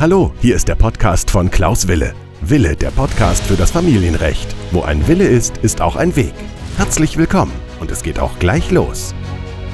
[0.00, 2.14] Hallo, hier ist der Podcast von Klaus Wille.
[2.40, 4.54] Wille, der Podcast für das Familienrecht.
[4.70, 6.34] Wo ein Wille ist, ist auch ein Weg.
[6.76, 9.12] Herzlich willkommen und es geht auch gleich los.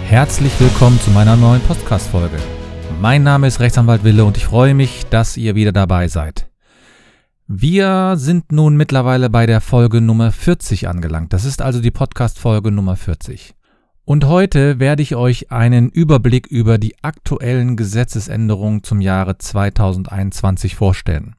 [0.06, 2.38] Herzlich willkommen zu meiner neuen Podcast-Folge.
[3.02, 6.48] Mein Name ist Rechtsanwalt Wille und ich freue mich, dass ihr wieder dabei seid.
[7.46, 11.34] Wir sind nun mittlerweile bei der Folge Nummer 40 angelangt.
[11.34, 13.54] Das ist also die Podcast-Folge Nummer 40.
[14.06, 21.36] Und heute werde ich euch einen Überblick über die aktuellen Gesetzesänderungen zum Jahre 2021 vorstellen.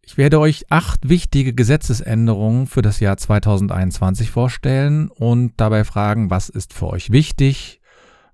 [0.00, 6.48] Ich werde euch acht wichtige Gesetzesänderungen für das Jahr 2021 vorstellen und dabei fragen, was
[6.48, 7.82] ist für euch wichtig,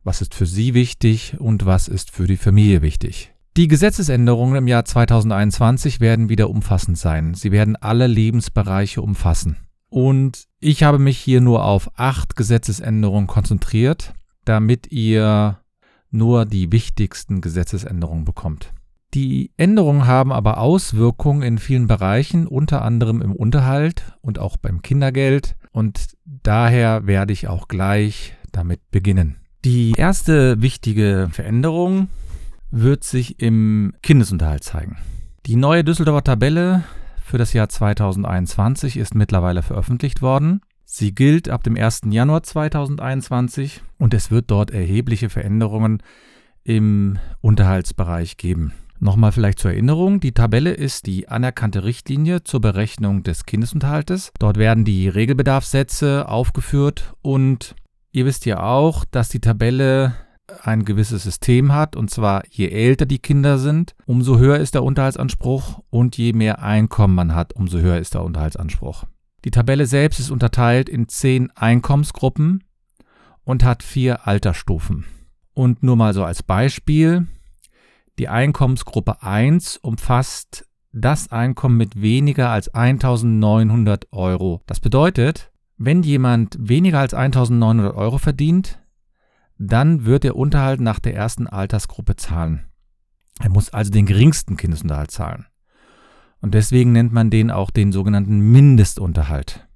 [0.04, 3.32] was ist für Sie wichtig und was ist für die Familie wichtig.
[3.56, 7.34] Die Gesetzesänderungen im Jahr 2021 werden wieder umfassend sein.
[7.34, 9.56] Sie werden alle Lebensbereiche umfassen.
[9.94, 14.12] Und ich habe mich hier nur auf acht Gesetzesänderungen konzentriert,
[14.44, 15.60] damit ihr
[16.10, 18.72] nur die wichtigsten Gesetzesänderungen bekommt.
[19.14, 24.82] Die Änderungen haben aber Auswirkungen in vielen Bereichen, unter anderem im Unterhalt und auch beim
[24.82, 25.54] Kindergeld.
[25.70, 29.36] Und daher werde ich auch gleich damit beginnen.
[29.64, 32.08] Die erste wichtige Veränderung
[32.73, 34.96] wird sich im Kindesunterhalt zeigen.
[35.46, 36.82] Die neue Düsseldorfer Tabelle
[37.24, 40.60] für das Jahr 2021 ist mittlerweile veröffentlicht worden.
[40.84, 42.02] Sie gilt ab dem 1.
[42.10, 46.02] Januar 2021 und es wird dort erhebliche Veränderungen
[46.64, 48.74] im Unterhaltsbereich geben.
[49.00, 54.30] Nochmal vielleicht zur Erinnerung, die Tabelle ist die anerkannte Richtlinie zur Berechnung des Kindesunterhaltes.
[54.38, 57.74] Dort werden die Regelbedarfssätze aufgeführt und
[58.12, 60.14] ihr wisst ja auch, dass die Tabelle
[60.62, 64.84] ein gewisses System hat, und zwar je älter die Kinder sind, umso höher ist der
[64.84, 69.04] Unterhaltsanspruch und je mehr Einkommen man hat, umso höher ist der Unterhaltsanspruch.
[69.44, 72.64] Die Tabelle selbst ist unterteilt in zehn Einkommensgruppen
[73.44, 75.04] und hat vier Altersstufen.
[75.53, 77.26] Und nur mal so als Beispiel,
[78.19, 84.62] die Einkommensgruppe 1 umfasst das Einkommen mit weniger als 1900 Euro.
[84.66, 88.80] Das bedeutet, wenn jemand weniger als 1900 Euro verdient,
[89.59, 92.66] dann wird der Unterhalt nach der ersten Altersgruppe zahlen.
[93.41, 95.47] Er muss also den geringsten Kindesunterhalt zahlen.
[96.41, 99.66] Und deswegen nennt man den auch den sogenannten Mindestunterhalt.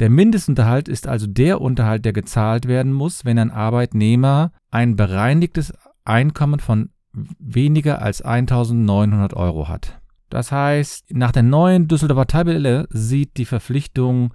[0.00, 5.72] Der Mindestunterhalt ist also der Unterhalt, der gezahlt werden muss, wenn ein Arbeitnehmer ein bereinigtes
[6.04, 6.90] Einkommen von
[7.38, 10.00] weniger als 1900 Euro hat.
[10.30, 14.34] Das heißt, nach der neuen Düsseldorfer Tabelle sieht die Verpflichtung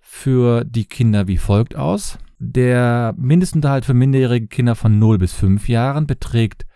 [0.00, 2.18] für die Kinder wie folgt aus.
[2.38, 6.66] Der Mindestunterhalt für minderjährige Kinder von 0 bis 5 Jahren beträgt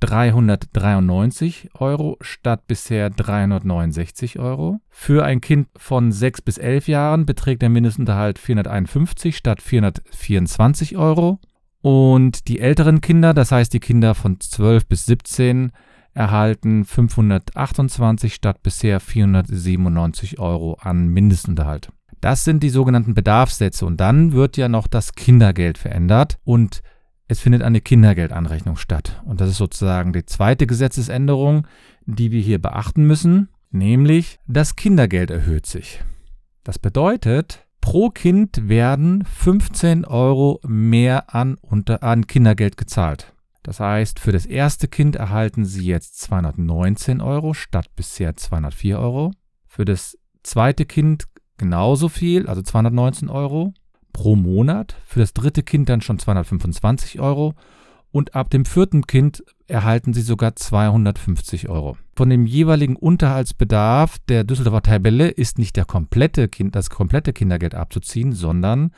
[0.00, 4.80] 393 Euro statt bisher 369 Euro.
[4.88, 11.38] Für ein Kind von 6 bis 11 Jahren beträgt der Mindestunterhalt 451 statt 424 Euro.
[11.82, 15.72] Und die älteren Kinder, das heißt die Kinder von 12 bis 17,
[16.14, 21.90] erhalten 528 statt bisher 497 Euro an Mindestunterhalt.
[22.22, 23.84] Das sind die sogenannten Bedarfssätze.
[23.84, 26.82] Und dann wird ja noch das Kindergeld verändert und
[27.26, 29.20] es findet eine Kindergeldanrechnung statt.
[29.24, 31.66] Und das ist sozusagen die zweite Gesetzesänderung,
[32.06, 36.00] die wir hier beachten müssen, nämlich das Kindergeld erhöht sich.
[36.62, 43.32] Das bedeutet, pro Kind werden 15 Euro mehr an, unter, an Kindergeld gezahlt.
[43.64, 49.32] Das heißt, für das erste Kind erhalten Sie jetzt 219 Euro statt bisher 204 Euro.
[49.66, 51.24] Für das zweite Kind
[51.62, 53.72] genauso viel, also 219 Euro
[54.12, 54.96] pro Monat.
[55.06, 57.54] Für das dritte Kind dann schon 225 Euro.
[58.10, 61.96] Und ab dem vierten Kind erhalten sie sogar 250 Euro.
[62.16, 67.76] Von dem jeweiligen Unterhaltsbedarf der Düsseldorfer Tabelle ist nicht der komplette kind, das komplette Kindergeld
[67.76, 68.90] abzuziehen, sondern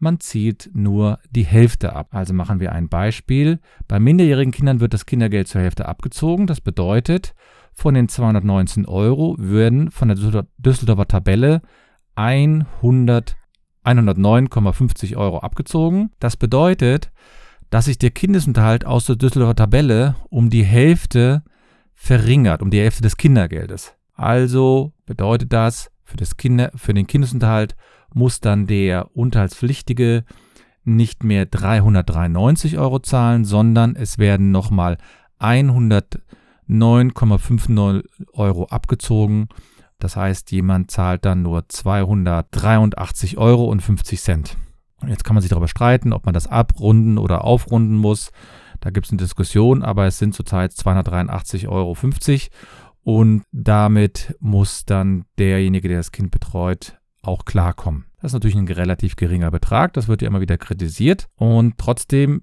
[0.00, 2.08] man zieht nur die Hälfte ab.
[2.10, 3.60] Also machen wir ein Beispiel.
[3.86, 6.48] Bei minderjährigen Kindern wird das Kindergeld zur Hälfte abgezogen.
[6.48, 7.34] Das bedeutet,
[7.72, 11.62] von den 219 Euro würden von der Düsseldorfer Tabelle
[12.18, 13.36] 100,
[13.84, 16.10] 109,50 Euro abgezogen.
[16.18, 17.12] Das bedeutet,
[17.70, 21.44] dass sich der Kindesunterhalt aus der Düsseldorfer Tabelle um die Hälfte
[21.94, 23.94] verringert, um die Hälfte des Kindergeldes.
[24.14, 27.76] Also bedeutet das, für, das Kinder, für den Kindesunterhalt
[28.12, 30.24] muss dann der Unterhaltspflichtige
[30.82, 34.98] nicht mehr 393 Euro zahlen, sondern es werden nochmal
[35.38, 39.48] 109,59 Euro abgezogen
[39.98, 44.56] das heißt, jemand zahlt dann nur 283 Euro und 50 Cent.
[45.06, 48.30] Jetzt kann man sich darüber streiten, ob man das abrunden oder aufrunden muss.
[48.80, 51.96] Da gibt es eine Diskussion, aber es sind zurzeit 283,50 Euro
[53.02, 58.04] und damit muss dann derjenige, der das Kind betreut, auch klarkommen.
[58.20, 62.42] Das ist natürlich ein relativ geringer Betrag, das wird ja immer wieder kritisiert und trotzdem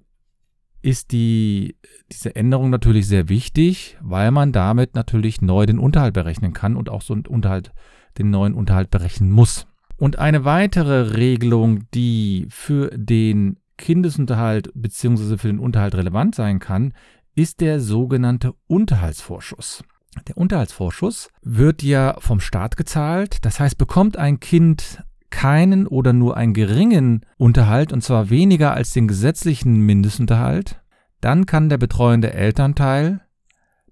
[0.86, 1.76] ist die,
[2.12, 6.90] diese Änderung natürlich sehr wichtig, weil man damit natürlich neu den Unterhalt berechnen kann und
[6.90, 7.72] auch so einen Unterhalt,
[8.20, 9.66] den neuen Unterhalt berechnen muss.
[9.98, 15.38] Und eine weitere Regelung, die für den Kindesunterhalt bzw.
[15.38, 16.94] für den Unterhalt relevant sein kann,
[17.34, 19.84] ist der sogenannte Unterhaltsvorschuss.
[20.28, 23.44] Der Unterhaltsvorschuss wird ja vom Staat gezahlt.
[23.44, 25.04] Das heißt, bekommt ein Kind
[25.36, 30.82] keinen oder nur einen geringen Unterhalt, und zwar weniger als den gesetzlichen Mindestunterhalt,
[31.20, 33.20] dann kann der betreuende Elternteil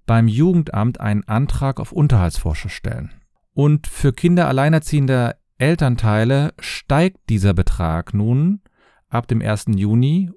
[0.05, 3.11] beim Jugendamt einen Antrag auf Unterhaltsvorschuss stellen.
[3.53, 8.61] Und für Kinder alleinerziehender Elternteile steigt dieser Betrag nun
[9.09, 9.65] ab dem 1.
[9.75, 10.31] Juni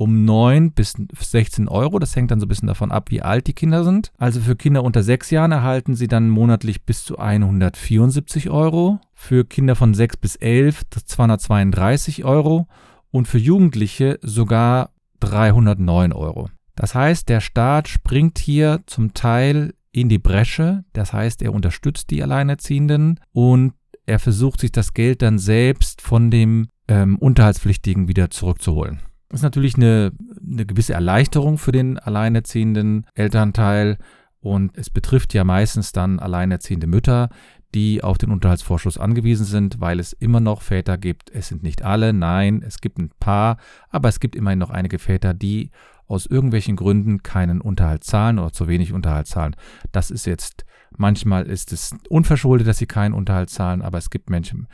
[0.00, 1.98] um 9 bis 16 Euro.
[1.98, 4.12] Das hängt dann so ein bisschen davon ab, wie alt die Kinder sind.
[4.16, 8.98] Also für Kinder unter 6 Jahren erhalten sie dann monatlich bis zu 174 Euro.
[9.12, 12.66] Für Kinder von 6 bis 11 232 Euro.
[13.10, 14.88] Und für Jugendliche sogar
[15.20, 16.48] 309 Euro.
[16.76, 20.82] Das heißt, der Staat springt hier zum Teil in die Bresche.
[20.94, 23.74] Das heißt, er unterstützt die Alleinerziehenden und
[24.06, 29.00] er versucht sich das Geld dann selbst von dem ähm, Unterhaltspflichtigen wieder zurückzuholen.
[29.32, 30.12] Ist natürlich eine,
[30.44, 33.98] eine gewisse Erleichterung für den alleinerziehenden Elternteil
[34.40, 37.28] und es betrifft ja meistens dann alleinerziehende Mütter,
[37.74, 41.30] die auf den Unterhaltsvorschuss angewiesen sind, weil es immer noch Väter gibt.
[41.30, 43.58] Es sind nicht alle, nein, es gibt ein paar,
[43.90, 45.70] aber es gibt immerhin noch einige Väter, die
[46.08, 49.54] aus irgendwelchen Gründen keinen Unterhalt zahlen oder zu wenig Unterhalt zahlen.
[49.92, 50.64] Das ist jetzt,
[50.96, 54.66] manchmal ist es unverschuldet, dass sie keinen Unterhalt zahlen, aber es gibt Menschen,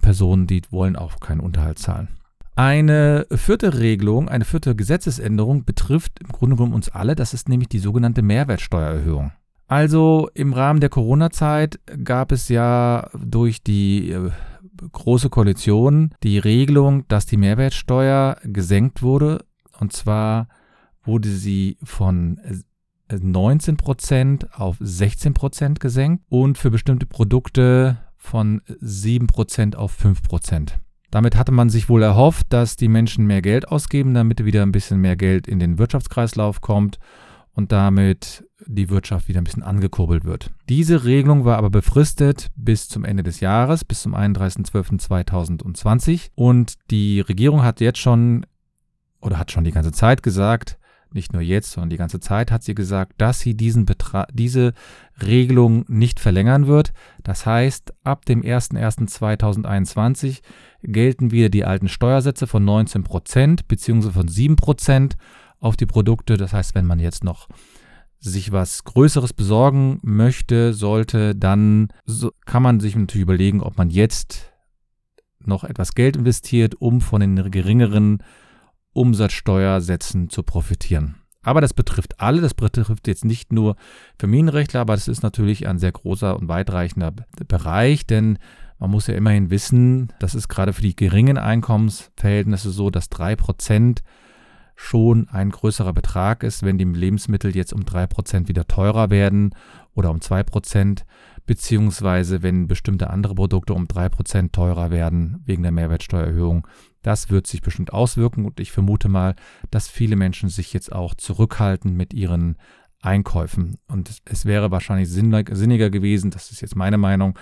[0.00, 2.08] Personen, die wollen auch keinen Unterhalt zahlen.
[2.54, 7.68] Eine vierte Regelung, eine vierte Gesetzesänderung betrifft im Grunde genommen uns alle, das ist nämlich
[7.68, 9.32] die sogenannte Mehrwertsteuererhöhung.
[9.68, 14.30] Also im Rahmen der Corona-Zeit gab es ja durch die äh,
[14.92, 19.46] große Koalition die Regelung, dass die Mehrwertsteuer gesenkt wurde.
[19.80, 20.48] Und zwar
[21.04, 22.38] wurde sie von
[23.10, 30.72] 19% auf 16% gesenkt und für bestimmte Produkte von 7% auf 5%.
[31.12, 34.72] Damit hatte man sich wohl erhofft, dass die Menschen mehr Geld ausgeben, damit wieder ein
[34.72, 36.98] bisschen mehr Geld in den Wirtschaftskreislauf kommt
[37.52, 40.50] und damit die Wirtschaft wieder ein bisschen angekurbelt wird.
[40.70, 46.30] Diese Regelung war aber befristet bis zum Ende des Jahres, bis zum 31.12.2020.
[46.34, 48.46] Und die Regierung hat jetzt schon
[49.20, 50.78] oder hat schon die ganze Zeit gesagt,
[51.14, 54.72] nicht nur jetzt, sondern die ganze Zeit hat sie gesagt, dass sie diesen Betrag, diese
[55.22, 56.94] Regelung nicht verlängern wird.
[57.22, 60.40] Das heißt, ab dem 01.01.2021
[60.82, 65.16] gelten wieder die alten Steuersätze von 19 Prozent beziehungsweise von 7 Prozent
[65.58, 66.36] auf die Produkte.
[66.36, 67.48] Das heißt, wenn man jetzt noch
[68.18, 71.88] sich was Größeres besorgen möchte, sollte, dann
[72.46, 74.52] kann man sich natürlich überlegen, ob man jetzt
[75.44, 78.22] noch etwas Geld investiert, um von den geringeren
[78.92, 81.16] Umsatzsteuersätzen zu profitieren.
[81.42, 83.74] Aber das betrifft alle, das betrifft jetzt nicht nur
[84.18, 87.12] Familienrechtler, aber das ist natürlich ein sehr großer und weitreichender
[87.48, 88.38] Bereich, denn
[88.82, 93.98] man muss ja immerhin wissen, das ist gerade für die geringen Einkommensverhältnisse so, dass 3%
[94.74, 99.54] schon ein größerer Betrag ist, wenn die Lebensmittel jetzt um 3% wieder teurer werden
[99.94, 101.04] oder um 2%,
[101.46, 106.66] beziehungsweise wenn bestimmte andere Produkte um 3% teurer werden wegen der Mehrwertsteuererhöhung.
[107.02, 109.36] Das wird sich bestimmt auswirken und ich vermute mal,
[109.70, 112.56] dass viele Menschen sich jetzt auch zurückhalten mit ihren
[113.00, 113.78] Einkäufen.
[113.86, 117.38] Und es wäre wahrscheinlich sinniger gewesen, das ist jetzt meine Meinung,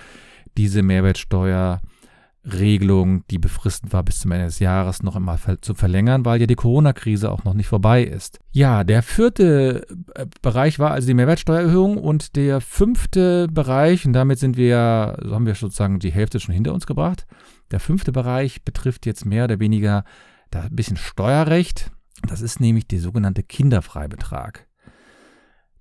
[0.56, 1.80] diese Mehrwertsteuer
[2.44, 6.46] Regelung, die befristet war bis zum Ende des Jahres, noch einmal zu verlängern, weil ja
[6.46, 8.38] die Corona-Krise auch noch nicht vorbei ist.
[8.50, 14.38] Ja, der vierte äh, Bereich war also die Mehrwertsteuererhöhung und der fünfte Bereich, und damit
[14.38, 17.26] sind wir, so haben wir sozusagen die Hälfte schon hinter uns gebracht.
[17.72, 20.04] Der fünfte Bereich betrifft jetzt mehr oder weniger
[20.50, 21.90] da ein bisschen Steuerrecht.
[22.26, 24.66] Das ist nämlich der sogenannte Kinderfreibetrag.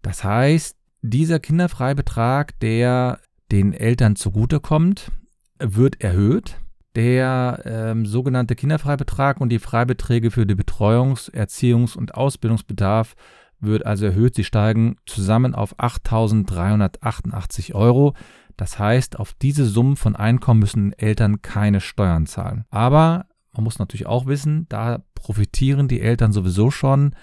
[0.01, 3.19] Das heißt, dieser Kinderfreibetrag, der
[3.51, 5.11] den Eltern zugutekommt,
[5.59, 6.57] wird erhöht.
[6.95, 13.15] Der ähm, sogenannte Kinderfreibetrag und die Freibeträge für den Betreuungs-, Erziehungs- und Ausbildungsbedarf
[13.59, 14.35] wird also erhöht.
[14.35, 18.15] Sie steigen zusammen auf 8.388 Euro.
[18.57, 22.65] Das heißt, auf diese Summen von Einkommen müssen Eltern keine Steuern zahlen.
[22.69, 27.15] Aber man muss natürlich auch wissen, da profitieren die Eltern sowieso schon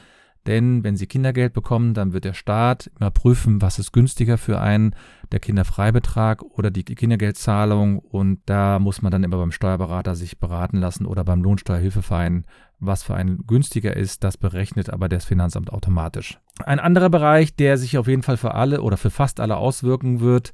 [0.47, 4.61] denn wenn sie Kindergeld bekommen, dann wird der Staat immer prüfen, was ist günstiger für
[4.61, 4.95] einen,
[5.33, 7.99] der Kinderfreibetrag oder die Kindergeldzahlung.
[7.99, 12.45] Und da muss man dann immer beim Steuerberater sich beraten lassen oder beim Lohnsteuerhilfeverein,
[12.79, 14.25] was für einen günstiger ist.
[14.25, 16.39] Das berechnet aber das Finanzamt automatisch.
[16.65, 20.21] Ein anderer Bereich, der sich auf jeden Fall für alle oder für fast alle auswirken
[20.21, 20.53] wird,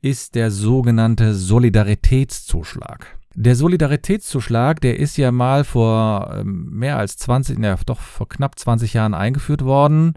[0.00, 3.18] ist der sogenannte Solidaritätszuschlag.
[3.36, 8.58] Der Solidaritätszuschlag, der ist ja mal vor ähm, mehr als 20, naja, doch vor knapp
[8.58, 10.14] 20 Jahren eingeführt worden,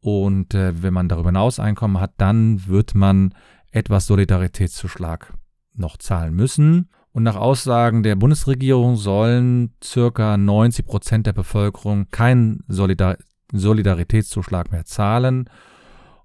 [0.00, 3.34] und äh, wenn man darüber hinaus Einkommen hat, dann wird man
[3.72, 5.34] etwas Solidaritätszuschlag
[5.74, 6.90] noch zahlen müssen.
[7.12, 13.16] Und nach Aussagen der Bundesregierung sollen circa 90 Prozent der Bevölkerung keinen Solidar
[13.52, 15.48] Solidaritätszuschlag mehr zahlen.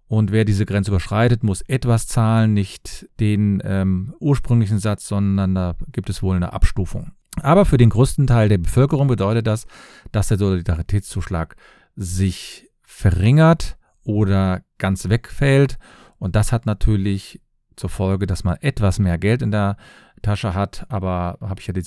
[0.07, 5.75] Und wer diese Grenze überschreitet, muss etwas zahlen, nicht den ähm, ursprünglichen Satz, sondern da
[5.91, 7.13] gibt es wohl eine Abstufung.
[7.41, 9.65] Aber für den größten Teil der Bevölkerung bedeutet das,
[10.11, 11.55] dass der Solidaritätszuschlag
[11.95, 15.77] sich verringert oder ganz wegfällt.
[16.19, 17.41] Und das hat natürlich
[17.75, 19.77] zur Folge, dass man etwas mehr Geld in der
[20.21, 21.83] Tasche hat, aber habe ich ja die,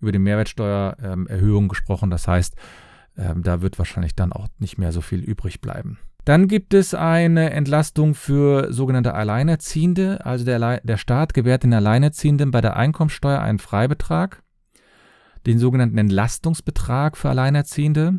[0.00, 2.10] über die Mehrwertsteuererhöhung ähm, gesprochen.
[2.10, 2.54] Das heißt,
[3.16, 5.98] ähm, da wird wahrscheinlich dann auch nicht mehr so viel übrig bleiben.
[6.24, 10.26] Dann gibt es eine Entlastung für sogenannte Alleinerziehende.
[10.26, 14.42] Also der, der Staat gewährt den Alleinerziehenden bei der Einkommensteuer einen Freibetrag,
[15.46, 18.18] den sogenannten Entlastungsbetrag für Alleinerziehende.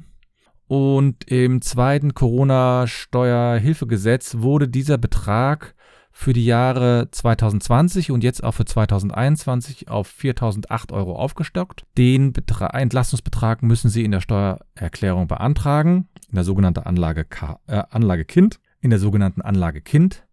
[0.67, 5.75] Und im zweiten Corona-Steuerhilfegesetz wurde dieser Betrag
[6.17, 11.85] für die Jahre 2020 und jetzt auch für 2021 auf 4.008 Euro aufgestockt.
[11.95, 17.83] Den Betra Entlastungsbetrag müssen Sie in der Steuererklärung beantragen, in der sogenannten Anlage, K äh,
[17.91, 18.59] Anlage Kind.
[18.81, 20.26] In der sogenannten Anlage Kind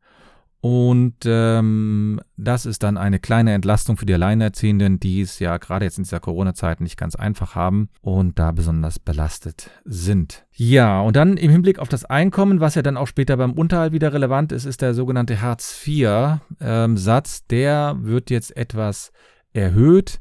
[0.65, 5.85] und ähm, das ist dann eine kleine Entlastung für die Alleinerziehenden, die es ja gerade
[5.85, 10.47] jetzt in dieser Corona-Zeit nicht ganz einfach haben und da besonders belastet sind.
[10.53, 13.93] Ja, und dann im Hinblick auf das Einkommen, was ja dann auch später beim Unterhalt
[13.93, 16.61] wieder relevant ist, ist der sogenannte Hartz-IV-Satz.
[16.61, 19.13] Ähm, der wird jetzt etwas
[19.53, 20.19] erhöht.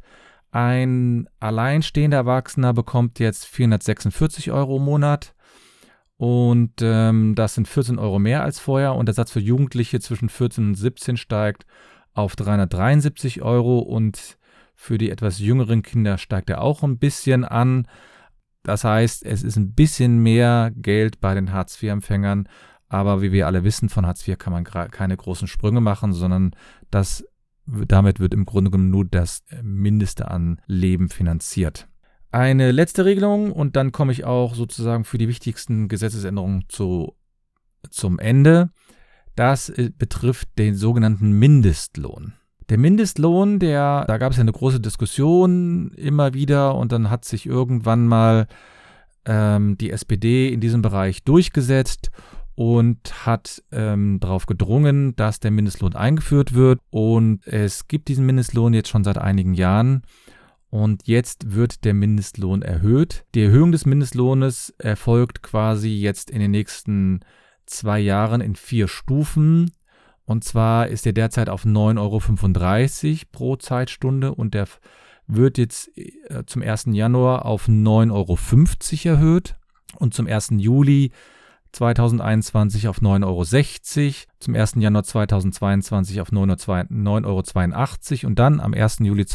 [0.51, 5.35] Ein alleinstehender Erwachsener bekommt jetzt 446 Euro im Monat
[6.23, 8.95] und ähm, das sind 14 Euro mehr als vorher.
[8.95, 11.65] Und der Satz für Jugendliche zwischen 14 und 17 steigt
[12.13, 13.79] auf 373 Euro.
[13.79, 14.37] Und
[14.73, 17.89] für die etwas jüngeren Kinder steigt er auch ein bisschen an.
[18.63, 22.47] Das heißt, es ist ein bisschen mehr Geld bei den Hartz-IV-Empfängern.
[22.87, 26.51] Aber wie wir alle wissen, von Hartz IV kann man keine großen Sprünge machen, sondern
[26.89, 27.25] das,
[27.65, 31.89] damit wird im Grunde genommen nur das Mindeste an Leben finanziert.
[32.33, 37.15] Eine letzte Regelung und dann komme ich auch sozusagen für die wichtigsten Gesetzesänderungen zu,
[37.91, 38.71] zum Ende.
[39.35, 42.33] Das äh, betrifft den sogenannten Mindestlohn.
[42.69, 47.23] Der Mindestlohn, der, da gab es ja eine große Diskussion immer wieder und dann hat
[47.23, 48.47] sich irgendwann mal
[49.25, 52.09] ähm, die SPD in diesem Bereich durchgesetzt
[52.55, 56.79] und hat ähm, darauf gedrungen, dass der Mindestlohn eingeführt wird.
[56.89, 60.01] Und es gibt diesen Mindestlohn jetzt schon seit einigen Jahren.
[60.73, 63.25] Und jetzt wird der Mindestlohn erhöht.
[63.35, 67.19] Die Erhöhung des Mindestlohnes erfolgt quasi jetzt in den nächsten
[67.67, 69.69] zwei Jahren in vier Stufen.
[70.25, 74.67] Und zwar ist er derzeit auf 9,35 Euro pro Zeitstunde und der
[75.27, 76.85] wird jetzt äh, zum 1.
[76.93, 79.55] Januar auf 9,50 Euro erhöht
[79.99, 80.53] und zum 1.
[80.57, 81.11] Juli
[81.73, 84.75] 2021 auf 9,60 Euro, zum 1.
[84.77, 88.99] Januar 2022 auf 9,82 Euro und dann am 1.
[88.99, 89.25] Juli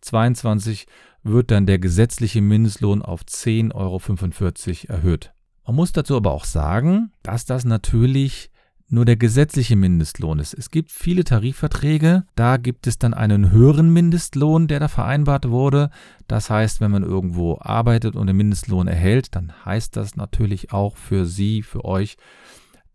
[0.00, 0.86] 2022
[1.22, 5.32] wird dann der gesetzliche Mindestlohn auf 10,45 Euro erhöht.
[5.66, 8.50] Man muss dazu aber auch sagen, dass das natürlich
[8.90, 10.52] nur der gesetzliche Mindestlohn ist.
[10.52, 15.90] Es gibt viele Tarifverträge, da gibt es dann einen höheren Mindestlohn, der da vereinbart wurde.
[16.26, 20.96] Das heißt, wenn man irgendwo arbeitet und den Mindestlohn erhält, dann heißt das natürlich auch
[20.96, 22.16] für Sie, für euch,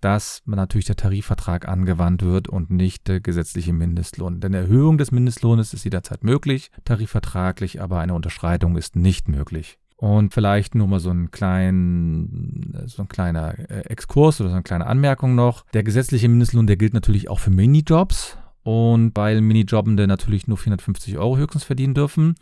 [0.05, 4.39] dass natürlich der Tarifvertrag angewandt wird und nicht der gesetzliche Mindestlohn.
[4.39, 9.79] Denn Erhöhung des Mindestlohnes ist jederzeit möglich, tarifvertraglich, aber eine Unterschreitung ist nicht möglich.
[9.97, 14.63] Und vielleicht nur mal so ein, klein, so ein kleiner äh, Exkurs oder so eine
[14.63, 15.65] kleine Anmerkung noch.
[15.73, 18.37] Der gesetzliche Mindestlohn, der gilt natürlich auch für Minijobs.
[18.61, 22.35] Und weil Minijobbende natürlich nur 450 Euro höchstens verdienen dürfen,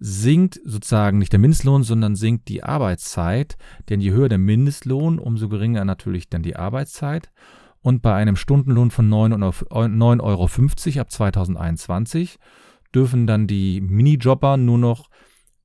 [0.00, 3.58] sinkt sozusagen nicht der Mindestlohn, sondern sinkt die Arbeitszeit.
[3.88, 7.30] Denn je höher der Mindestlohn, umso geringer natürlich dann die Arbeitszeit.
[7.82, 10.48] Und bei einem Stundenlohn von 9,50 Euro
[11.00, 12.38] ab 2021
[12.94, 15.08] dürfen dann die Minijobber nur noch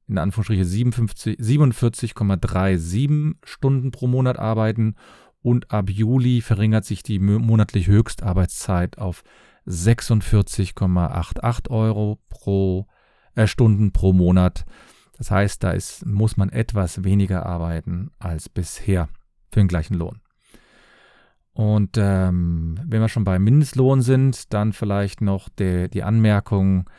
[0.08, 4.96] in Anführungsstriche 47,37 Stunden pro Monat arbeiten
[5.42, 9.24] und ab Juli verringert sich die monatliche Höchstarbeitszeit auf
[9.68, 12.88] 46,88 Euro pro
[13.46, 14.66] Stunden pro Monat.
[15.18, 19.08] Das heißt, da ist, muss man etwas weniger arbeiten als bisher
[19.52, 20.20] für den gleichen Lohn.
[21.54, 26.90] Und ähm, wenn wir schon beim Mindestlohn sind, dann vielleicht noch der, die Anmerkung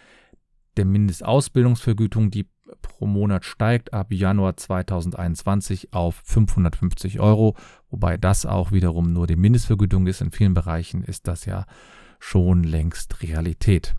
[0.78, 2.48] der Mindestausbildungsvergütung, die
[2.80, 7.54] pro Monat steigt ab Januar 2021 auf 550 Euro,
[7.90, 10.22] wobei das auch wiederum nur die Mindestvergütung ist.
[10.22, 11.66] In vielen Bereichen ist das ja
[12.18, 13.94] schon längst Realität.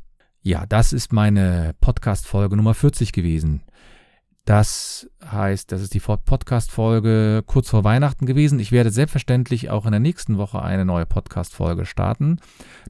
[0.47, 3.63] Ja, das ist meine Podcast-Folge Nummer 40 gewesen.
[4.45, 8.57] Das heißt, das ist die Podcast-Folge kurz vor Weihnachten gewesen.
[8.61, 12.39] Ich werde selbstverständlich auch in der nächsten Woche eine neue Podcast-Folge starten.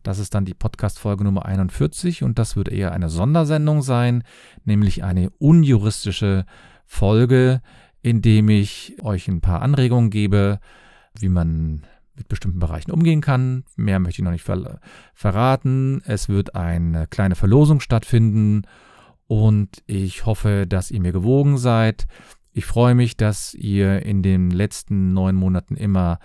[0.04, 4.24] Das ist dann die Podcast-Folge Nummer 41 und das wird eher eine Sondersendung sein,
[4.64, 6.46] nämlich eine unjuristische
[6.86, 7.64] Folge,
[8.04, 10.60] in dem ich euch ein paar Anregungen gebe,
[11.20, 11.88] wie man
[12.18, 13.64] mit bestimmten Bereichen umgehen kann.
[13.76, 14.80] Mehr möchte ich noch nicht ver
[15.14, 16.02] verraten.
[16.06, 18.64] Es wird eine kleine Verlosung stattfinden
[19.28, 22.08] und ich hoffe, dass ihr mir gewogen seid.
[22.54, 26.20] Ich freue mich, dass ihr in den letzten neun Monaten immer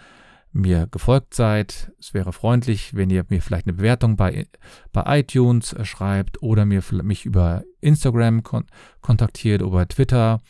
[0.53, 1.93] mir gefolgt seid.
[1.99, 4.47] Es wäre freundlich, wenn ihr mir vielleicht eine Bewertung bei,
[4.93, 8.65] bei iTunes schreibt oder mir, mich über Instagram kon
[9.01, 10.41] kontaktiert oder Twitter.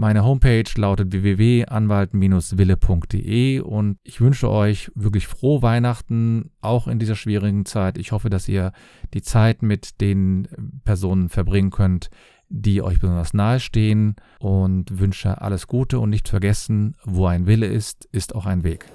[0.00, 7.66] Meine Homepage lautet www.anwalt-wille.de und ich wünsche euch wirklich frohe Weihnachten, auch in dieser schwierigen
[7.66, 7.98] Zeit.
[7.98, 8.72] Ich hoffe, dass ihr
[9.12, 10.48] die Zeit mit den
[10.86, 12.08] Personen verbringen könnt,
[12.48, 18.08] die euch besonders nahestehen und wünsche alles Gute und nicht vergessen, wo ein Wille ist,
[18.10, 18.86] ist auch ein Weg.